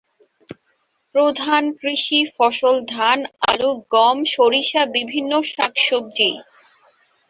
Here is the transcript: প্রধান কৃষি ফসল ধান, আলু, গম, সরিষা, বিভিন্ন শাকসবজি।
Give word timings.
প্রধান 1.15 1.63
কৃষি 1.79 2.19
ফসল 2.35 2.75
ধান, 2.93 3.19
আলু, 3.49 3.71
গম, 3.93 4.17
সরিষা, 4.33 4.81
বিভিন্ন 4.95 5.31
শাকসবজি। 5.51 6.31